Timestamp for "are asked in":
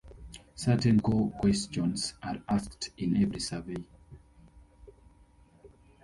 2.23-3.17